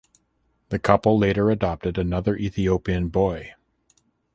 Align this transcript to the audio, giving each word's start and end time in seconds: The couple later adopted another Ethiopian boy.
The 0.69 0.79
couple 0.79 1.15
later 1.15 1.51
adopted 1.51 1.95
another 1.99 2.35
Ethiopian 2.35 3.09
boy. 3.09 3.53